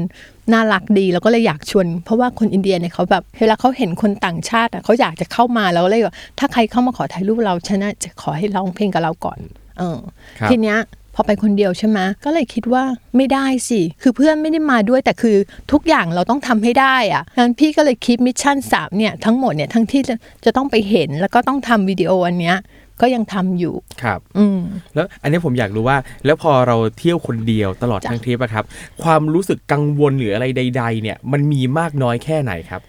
[0.53, 9.39] น่ารักดีเราก็เลยอยากชวน เพราะว่าคนอินเดียเนี่ยเขาแบบเวลาเขาเห็นคนต่างชาติอะเขาอยากจะเข้ามาแล้วเลยว่าถ้าใครเข้ามาขอถ่ายรูปเราฉันน่ะจะขอให้ร้องเพลงกับเราก่อน
[9.79, 9.99] เออ
[10.39, 10.79] ครับทีเนี้ย
[11.15, 12.85] พอไปคนเดียวใช่ไหมก็เลยคิดว่า
[13.17, 15.37] ไม่ได้สิ คือเพื่อนไม่ได้มาด้วยแต่คือ
[15.73, 22.57] ทุกอย่างเราต้องทำให้ได้อะงั้นพี่ก็เลยคิด mission สามเนี่ยทั้งหมดเนี่ยทั้งที่จะจะต้องไปเห็นแล้วก็ต้องทำวิดีโออันเนี้ย
[23.01, 24.59] ก็ยังทำอยู่ครับ อืม
[24.95, 28.65] แล้วอันนี้ผมอยากรู้ว่า แล้วพอเราเที่ยวคนเดียวตลอดจ้ะทั้งทริปอะครับ
[29.03, 32.81] ความรู้สึกกังวลหรืออะไรใด ๆ เนี่ย มันมีมากน้อยแค่ไหนครับ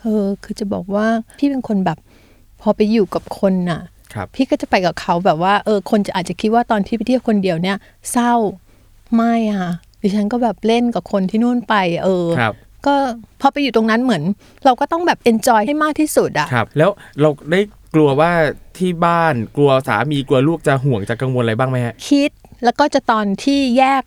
[0.00, 1.06] เออคือจะบอกว่า
[1.38, 1.98] พี่เป็นคนแบบ
[2.60, 3.80] พอไปอยู่กับคนน่ะ
[4.14, 7.76] ครับพี่ก็จะไปกับเขาแบบว่าเออคนจะอาจจะคิดว่าตอนที่ไปเที่ยวคนเดียวเนี่ย
[8.12, 8.34] เศร้า
[9.16, 12.54] ไม่ค่ะดิฉันก็แบบเล่นกับคนที่นู่นไป เออครับ
[12.86, 12.94] ก็
[13.40, 14.22] พอไปอยู่ตรงนั้นเหมือน
[14.64, 16.90] เราก็ต้องแบบเอนจอยให้มากที่สุดอะครับ แล้ว
[17.20, 17.60] เราได้
[17.94, 18.32] กลัวว่า
[18.78, 22.30] ที่บ้านกลัวสามีกลัวลูกจะห่วงจะกังวลอะไรบ้างไหมฮะคิด
[22.64, 24.02] แล้วก็จะตอนที่แยก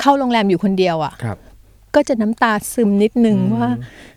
[0.00, 1.36] เข้าโรงแรมอยู่คนเดียวอะครับ
[1.94, 3.70] ก็จะน้ำตาซึมนิดนึงว่า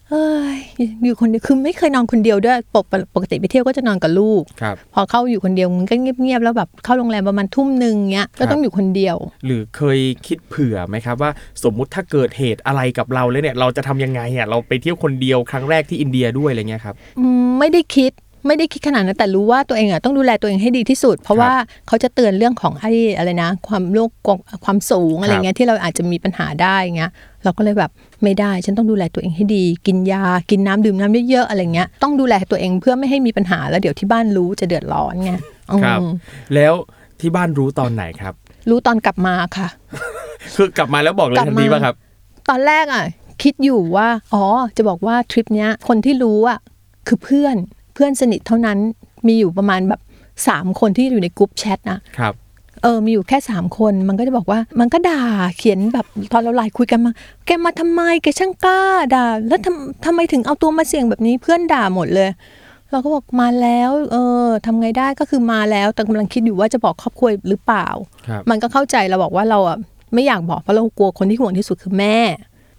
[0.09, 0.59] เอ้ย
[1.03, 11.31] อยู่คนเดียวคือไม่เคยนอนคนเดียวด้วยปกปกติไปเที่ยวก็จะนอนกับลูกครับพอเข้าอยู่คนเดียวมันก็เงียบๆแล้วแบบเข้าโรงแรมประมาณทุ่มหนึ่งเงี้ยก็ต้องอยู่คนเดียว หรือเคยคิดเผื่อไหมครับว่า
[11.63, 18.11] สมมุติถ้าเกิดเหตุอะไรกับเราเลยเนี่ย เราจะทำยังไงอะเราไปเที่ยวคนเดียวครั้งแรกที่อินเดียด้วยอะไรเงี้ยครับอืมไม่ได้คิด
[18.47, 21.51] ไม่ได้คิดขนาดนั้นแต่รู้ว่าตัวเองอะต้องดูแลตัวเองให้ดีที่สุด เพราะว่า
[21.87, 24.11] เขาจะเตือนเรื่องของไอ้อะไรนะ ความโรค
[24.65, 27.11] ความสูงอะไรเงี้ยที่เราอาจจะมีปัญหาได้เงี้ย
[27.43, 27.91] เราก็เลยแบบ
[28.23, 35.33] ไม่ได้ฉันต้องดูแลตัวเองให้ดี กินยากินน้ำดื่มน้ำเยอะๆอะไรเงี้ยต้องดูแลตัวเองเพื่อไม่ให้มีปัญหาแล้วเดี๋ยวที่บ้านรู้จะเดือดร้อนไง
[35.71, 35.99] อืมครับ
[36.55, 36.73] แล้ว
[37.19, 38.33] ที่บ้านรู้ตอนไหนครับ
[38.69, 39.67] รู้ตอนกลับมาค่ะ
[40.55, 41.95] คือกลับมาแล้วบอกเลยกลับทันมาทีป่ะครับ
[42.49, 43.03] ตอนแรกอะ
[43.43, 44.45] คิดอยู่ว่า อ๋อ
[44.77, 46.59] จะบอกว่าทริปเนี้ยคนที่รู้อะ
[47.07, 47.55] คือเพื่อน
[47.93, 48.77] เพื่อนสนิทเท่านั้น
[49.27, 50.01] มีอยู่ประมาณแบบ
[50.47, 52.33] สามคนที่อยู่ในกลุ่มแชทนะครับ
[52.83, 55.23] เออ มีอยู่แค่สามคน มันก็จะบอกว่า มันก็ด่า
[55.57, 57.11] เขียนแบบตอนเราไลน์คุยกันมา
[57.45, 58.81] แกมาทำไม แกช่างกล้า
[59.15, 62.29] ด่า แล้วทำทำไมถึงเอาตัวมาเสี่ยงแบบนี้ เพื่อนด่าหมดเลย
[62.91, 67.87] เราก็บอกมาแล้ว เออทำไงได้ ก็คือมาแล้ว แต่กำลังคิดอยู่ว่าจะบอกครอบครัวหรือเปล่า
[68.27, 69.77] ครับมันก็เข้าใจ เราบอกว่าเราอะ
[70.13, 72.17] ไม่อยากบอก เพราะเรากลัวคนที่ห่วงที่สุดคือแม่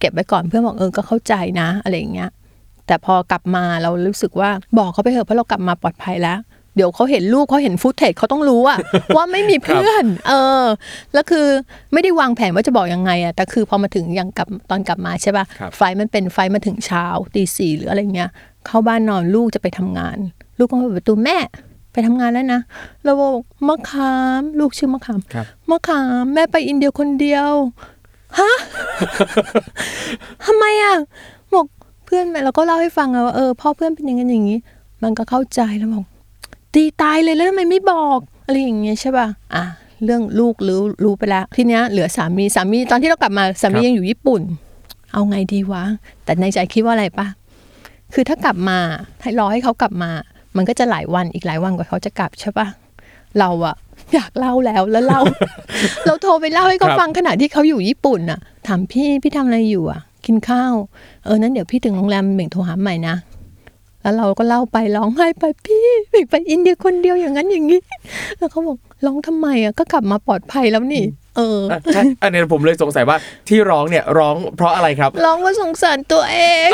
[0.00, 2.30] เก็บไว้ก่อน เพื่อนบอกเออ ก็เข้าใจนะ อะไรอย่างเงี้ย
[2.86, 6.38] แต่พอกลับมาเรารู้สึกว่าบอกเขาไปเถอะเพราะเรากลับมาปลอดภัยแล้ว
[6.76, 8.78] เดี๋ยวเขาเห็นลูกเขาเห็นฟุตเทจเขาต้องรู้อะ
[9.16, 10.64] ว่าไม่มีเพื่อน เออ
[11.12, 11.46] แล้วคือ
[11.92, 15.44] ไม่ได้วางแผนว่าจะบอกยังไงอะแต่คือพอมาถึงยังกลับตอนกลับมาใช่ครับป่ะ
[15.76, 18.30] ไฟล์มันเป็นไฟล์มาถึงเช้าตีสี่หรืออะไรเงี้ย
[18.66, 20.18] เข้าบ้านนอนลูกจะไปทำงาน
[20.58, 21.38] ลูกก็มาเปิดประตูแม่
[21.92, 22.60] ไปทำงานแล้วนะ
[23.04, 23.32] เราบอก
[23.68, 27.50] มะขาม ลูกชื่อมะขามครับมะขามแม่ไปอินเดียคนเดียว
[30.44, 34.58] ทำไมอะบอกเพื่อนแม่เราก็เล่าให้ฟังอะว่าเออพ่อเพื่อนเป็นอย่างนั้นอย่างนี้
[35.02, 36.04] มันก็เข้าใจแล้วบอก
[36.74, 39.64] ตีตายเลยแล้วทำไมไม่บอกอะไรอย่างเงี้ยใช่ป่ะอะ
[40.04, 44.42] เรื่องลูกรู้รู้ไปแล้วทีเนี้ยเหลือสามีสามีตอนที่เรากลับมาสามีครับยังอยู่ญี่ปุ่น
[45.12, 45.84] เอาไงดีวะ
[46.24, 47.26] แต่ในใจคิดว่าอะไรปะ
[48.14, 48.78] คือถ้ากลับมา
[49.22, 50.10] ให้รอให้เขากลับมา
[50.56, 52.66] มันก็จะหลายวันอีกหลายวันกว่าเขาจะกลับใช่ปะ
[53.38, 53.76] เราอะ
[54.14, 55.20] อยากเล่าแล้วแล้วเรา
[56.06, 60.74] เราโทรไปเล่าให้เขาครับฟังขณะที่เขาอยู่ญี่ปุ่นน่ะถามพี่พี่ทำอะไรอยู่อะ กินข้าว
[61.24, 63.16] เออนั้นเดี๋ยวพี่ถึงโรงแรมเบ่งโทรหาใหม่นะ
[64.02, 67.80] แล้วเราก็เล่าไปร้องไห้ไปพี่เบ่งไปอินเดียคนเดียวอย่างนั้นอย่างนี้
[68.38, 71.04] แล้วเขาบอกร้องทำไมอะก็กลับมาปลอดภัยแล้วนี่
[71.36, 73.16] เอออะใช่อันนี้ผมเลยสงสัยว่า
[73.48, 76.70] ที่ร้องเนี่ยร้องเพราะอะไรครับ ร้องว่าสงสารตัวเอง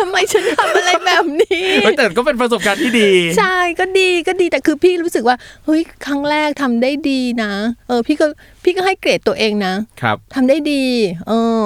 [0.00, 7.52] ทำไมฉันทำอะไรแบบนี้เฮ้ยแต่ก็เป็นประสบการณ์ที่ดี ใช่ก็ดีก็ดีแต่คือพี่รู้สึกว่าเฮ้ยครั้งแรกทำได้ดีนะ
[7.88, 8.26] เออ พี่ก็
[8.64, 10.84] พี่ก็ให้เกรดตัวเองนะครับทำได้ดี
[11.28, 11.62] เออ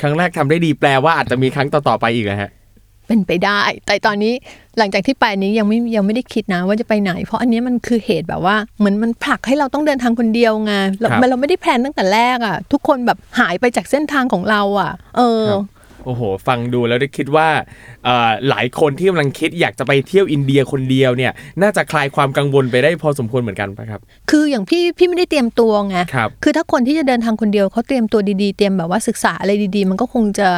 [0.00, 2.50] ครั้งแรกทำได้ดีแปลว่าอาจจะมีครั้งต่อๆไปอีกนะฮะ
[3.06, 4.34] เป็นไปได้ แต่ตอนนี้
[4.78, 15.62] หลังจากที่ไปอันนี้ยังไม่ยังไม่ได้คิดนะว่าจะไปไหน เพราะอันนี้มันคือเหตุแบบว่าเหมือนมันผลักให้เราต้องเดินทางคนเดียวไงเราครับมันเราไม่ได้แพลนตั้งแต่แรกอะ ทุกคนแบบหายไปจากเส้นทางของเราอะ เออครับ
[16.06, 17.48] โอ้โห ฟังดูแล้วได้คิดว่า
[18.04, 30.48] เอ่อหลายคนที่กำลังคิดอยากจะไปเที่ยวอินเดียคนเดียวเนี่ย น่าจะคลายความกังวลไปได้พอสมควรเหมือนกันปะครับ คืออย่างพี่พี่ไม่ได้เตรียมตัวไงครับคือถ้าคนที่จะเดินทางคนเดียวเขาเตรียมตัวดีๆ เตรียมแบบว่าศึกษาอะไรดีๆ มันก็คงจะ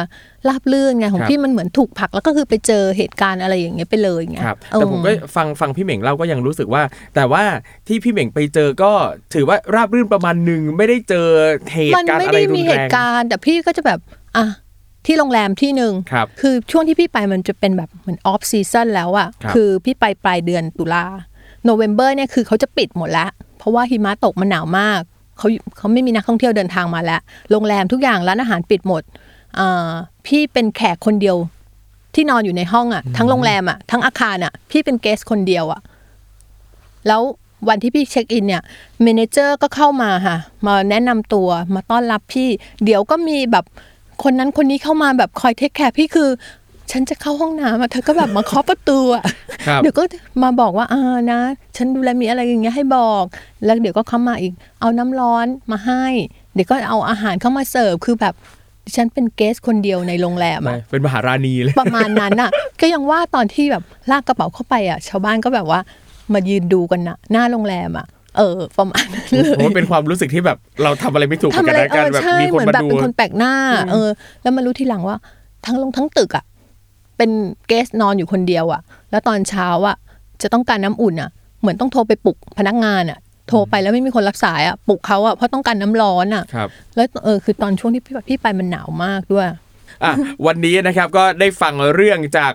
[0.47, 6.83] ราบลื่นไงของครับพี่มันเหมือนถูกผลักแล้วก็คือไปเจอเหตุการณ์อะไรอย่างเงี้ยไปเลยไงครับเออแต่ผมก็ฟังฟังพี่เหม่งเล่าก็ยังรู้สึกว่า
[7.15, 7.43] แต่ว่า
[7.87, 8.91] ที่พี่เหม่งไปเจอก็
[9.33, 11.27] ถือว่าราบรื่นประมาณหนึ่งไม่ได้เจอ
[11.73, 13.99] เหตุการณ์อะไรได้มีเหตุการณ์แต่พี่ก็จะแบบ
[14.37, 14.45] อะ
[15.09, 21.05] ที่โรงแรมที่หนึ่งครับ คือช่วงที่พี่ไปมันจะเป็นแบบเหมือนออฟซีซั o นแล้วอะครับคือพี่ไปปลายเดือนตุลา
[21.63, 24.99] โนเวม ber เนี่ยคือเขาจะปิดหมดแล้วเพราะว่าหิมะตกมันหนาวมาก
[25.37, 29.03] เขาเขาไม่มีนักท่องเที่ยวเดินทางมาแล้ว โรงแรมทุกอย่างร้านอาหารปิดหมด
[29.59, 29.89] อ่า
[30.27, 31.37] พี่เป็นแขกคนเดียว
[32.15, 35.81] ที่นอนอยู่ในห้องอะทั้งโรงแรมอะทั้งอาคารอะพี่เป็น guest คนเดียวอะ
[37.07, 37.21] แล้ว
[37.69, 38.63] วันที่พี่เช็คอินเนี่ย
[39.03, 42.49] manager ก็เข้ามาค่ะ มาแนะนำตัวมาต้อนรับพี่
[42.83, 43.65] เดี๋ยวก็มีแบบ
[44.23, 46.29] คนนั้นคนนี้เข้ามาแบบคอย take care พี่คือ
[46.91, 49.23] ฉันจะเข้าห้องน้ำอะเธอก็แบบมาเคาะประตูอะ
[49.67, 50.03] ครับเดี๋ยวก็
[50.43, 51.01] มาบอกว่าอ่า
[51.31, 51.39] นะ
[51.77, 53.23] ฉันดูแลมีอะไรอย่างเงี้ยให้บอก
[53.65, 56.05] แล้วเดี๋ยวก็เข้ามาอีก เอาน้ำร้อนมาให้
[56.53, 58.33] เดี๋ยวก็เอาอาหารเข้ามาเสิร์ฟคือแบบ
[58.85, 62.49] ดิฉันเป็น guest คนเดียวในโรงแรมไม่อะเป็นมหาราณีเลย ประมาณนั้นอะ
[62.81, 65.79] ก็ยังว่าตอนที่แบบลากกระเป๋าเข้าไปอะชาวบ้านก็แบบว่า
[66.33, 68.07] มายืนดูกันนะหน้าโรงแรมอะ
[68.39, 73.53] เออประมาณนั้นเลยผมว่าเป็นความรู้สึกที่แบบเราทำอะไรไม่ถูกเหมือนทำกัอะนไรนะเอการอแบบใช่มีคเหนมือนมาแบบดูเป็นคนแปลกหน้า
[73.91, 74.09] เออ
[74.41, 75.17] แล้วมารู้ทีหลังว่า
[75.65, 76.45] ทั้งลงทั้งตึกอะ
[77.17, 77.31] เป็น
[77.67, 79.95] เกสนอนอยู่คนเดียวอะ แล้วตอนเช้าอะ
[80.41, 81.29] จะต้องการน้ำอุ่นอะ
[81.61, 89.57] เหมือนต้องโทรไปปลุกพนักงานอะโทรไปแล้วไม่มีคนรับสายอะปลุกเขาอะเพราะต้องการน้ำร้อนอะครับแล้วเออคือตอนช่วงที่พี่พี่ไปมันหนาวมากด้วยอะ
[90.45, 92.53] วันนี้นะครับก็ได้ฟังเรื่องจาก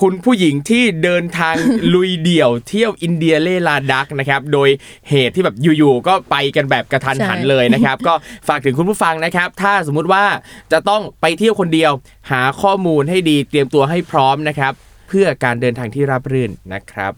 [0.00, 1.54] คุณผู้หญิงที่เดินทาง
[1.94, 4.68] ลุยเดี่ยวเที่ยวอินเดียเล่ลาดักนะครับ โดย
[5.08, 8.14] เหตุที่แบบอยู่ๆก็ไปกันแบบกระทันหันใช่เลยนะครับ ก็
[8.48, 10.24] ฝากถึงคุณผู้ฟังนะครับ ถ้าสมมุติว่า
[10.72, 11.92] จะต้องไปเที่ยวคนเดียว
[12.30, 14.72] หาข้อมูลให้ดีเตรียมตัวให้พร้อมนะครับ
[15.08, 17.12] เพื่อการเดินทางที่ราบรื่นนะครับ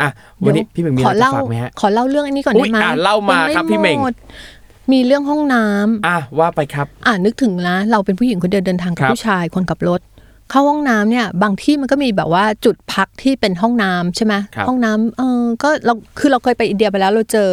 [0.00, 0.08] อะ
[0.44, 4.14] วันนี้พี่เหม่งมีขอะอไรจะเล่าฝากไหมฮะขอเล่าเรื่องอันนี้ก่อนอุ๊ได้ยไหมอะเล่ามาครับยังพี่เหม่งหด
[4.92, 10.00] มีเรื่องห้องน้ำอะว่าไปครับ อ่านึกถึงนะ เราเป็นผู้หญิงคนเดียวเดินทางกับครับผู้ชายคนกับรถ
[10.50, 17.50] เข้าห้องน้ำเนี่ยบางที่มันก็มีแบบว่าจุดพักที่เป็นห้องน้ำใช่ไหมครับห้องน้ำเออก็เราคือเราเคยไปอินเดียไปแล้วเราเจอ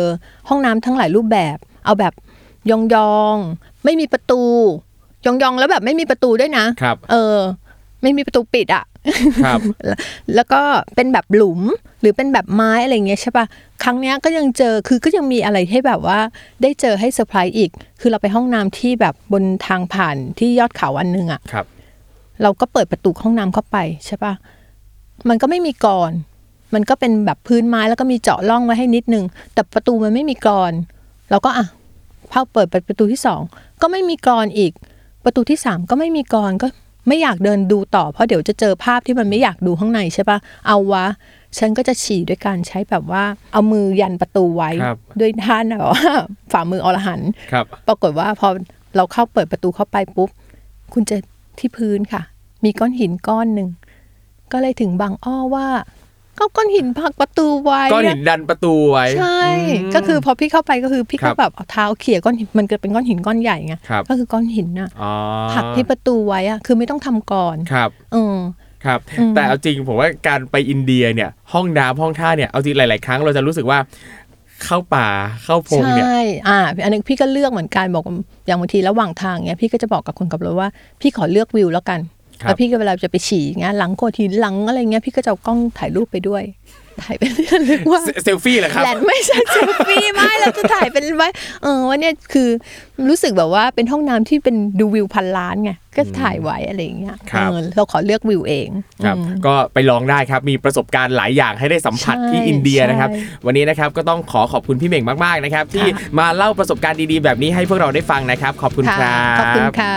[0.50, 2.14] ห้องน้ำทั้งหลายรูปแบบ เอาแบบ
[2.72, 2.74] ย
[3.16, 4.42] องๆไม่มีประตู
[5.26, 7.38] ยองๆแล้วแบบไม่มีประตูด้วยนะครับเออ
[8.04, 8.84] ไม่มีประตูปิดอะ
[9.46, 10.00] ครับแล้ว
[10.36, 10.62] แล้วก็
[10.96, 11.62] เป็นแบบหลุม
[12.02, 13.46] หรือเป็นแบบไม้อะไรอย่างเงี้ยใช่ปะ
[13.84, 16.20] ครั้งเนี้ยก็ยังเจอคือก็ยังมีอะไรให้แบบว่า
[16.62, 17.70] ได้เจอให้เซอร์ไพรส์อีก
[18.02, 21.66] คือเราไปห้องน้ำที่แบบบนทางผ่านที่ยอดเขาอันหนึงอะครับ
[22.42, 24.34] เราก็เปิดประตูห้องน้ำเข้าไปใช่ปะ
[25.30, 26.12] มันก็ไม่มีกรอน
[26.74, 30.74] มันก็เป็นแบบพื้นไม้แล้วก็มีเจาะร่องไว้ให้นิดนึง แต่ประตูมันไม่มีกรอน
[31.30, 31.66] เราก็อะ
[32.32, 33.42] พอเปิดประตูที่สอง
[33.82, 34.72] ก็ไม่มีกรอนอีก
[35.24, 36.68] ประตูที่สามก็ไม่มีกรอนก็
[37.08, 41.06] ไม่อยากเดินดูต่อ เพราะเดี๋ยวจะเจอภาพที่มันไม่อยากดูข้างในใช่ปะเอาวะ
[41.58, 43.24] ฉันก็จะฉี่ด้วยการใช้แบบว่า
[43.54, 46.04] เอามือยันประตูไว้ครับด้วยท่านแบบว่า
[46.52, 48.48] ฝ่ามืออรหันต์ครับปรากฏว่าพอ
[48.96, 50.30] เราเข้าเปิดประตูเข้าไปปุ๊บ
[50.94, 51.18] คุณจะ
[51.60, 52.22] ที่พื้นค่ะ
[52.64, 53.70] มีก้อนหินก้อนหนึ่ง
[54.52, 55.68] ก็เลยถึงบางอ้อว่า
[56.40, 59.42] ก็ก้อนหินผลักประตูไว้ก้อนหินดันประตูไว้ ใช่
[59.90, 65.14] มก็คือพอพี่เข้าไปก็คือพี่ครัก็บแบบเอาเท้าเขี่ยก้อนหินมันจะเป็นก้อนหินก้อนใหญ่ไงครับก็คือก้อนหินน่ะอ๋อ
[65.54, 68.38] ผลักที่ประตูไว้อะคือไม่ต้องทำก่อนครับเออ
[68.86, 73.80] ครับอืมแต่เอาจริงผมว่าการไปอินเดียเนี่ย ห้องน้ำห้องท่าเนี่ยเอาจริงหลาย ๆ ครั้งเราจะรู้สึกว่า
[74.64, 75.08] เข้าป่า
[75.44, 76.08] เข้าพงใช่เนี่ย
[76.48, 78.16] อ่าอันนึงพี่ก็เลือกเหมือนกันบอกว่า
[78.48, 80.70] อย่างบางทีระหว่างทางเนี้ยพี่ก็จะบอกกับคนขับรถว่า
[81.02, 82.00] พี่ขอเลือกวิวแล้วกัน
[82.42, 86.44] ครับแล้วพี่ก็เวลาจะไปฉี่เงี้ยหลังโกทีหลังอะไรเงี้ยพี่ก็จะเอากล้องถ่ายรูปไปด้วย
[87.04, 91.30] ถ่ายเป็นเรื่องเรียกว่าเซเซลฟี่เหรอครับแลนด์ไม่ใช่เซลฟี่ไม่เราจะถ่ายเป็นไว้
[91.64, 92.50] เออว่าเนี่ยคือ
[93.10, 98.70] รู้สึกแบบว่าเป็นห้องน้ำที่เป็นดูวิวพันล้านไง ก็ถ่ายไว้อะไรอย่างเงี้ยครับเออเราขอเลือกวิวเอง
[99.06, 109.94] ครับอืมก็ไปลองได้ครับมีประสบการณ์หลายอย่างให้ได้สัมผัสใช่ที่อินเดียนะครับใช่วันนี้นะครับก็ต้องขอขอบคุณพี่เหม่งมากๆนะครับ ที่ค่ะมาเล่าประสบการณ์ดีๆ แบบนี้ให้พวกเราได้ฟังนะครับ ขอบคุณคค่ะรับขอบคุณค่ะ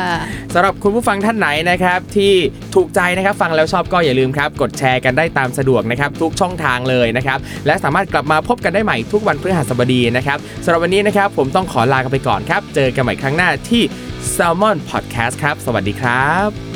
[0.54, 2.32] สำหรับคุณผู้ฟังท่านไหนนะครับ ที่
[2.74, 13.82] ถูกใจนะครับฟังแล้วชอบก็อย่าลืมครับ กดแชร์กันได้ตามสะดวกนะครับ ทุกช่องทางเลยนะครับ และสามารถกลับมาพบกันได้ใหม่ทุกวันพฤหัสบดีนะครับสำหรับวันนี้นะครับผมต้องขอลากันไปก่อนครับ เจอกันใหม่ครั้งหน้าที่
[14.36, 16.69] s a l ม o n Podcast ครับ สวัสดีครับ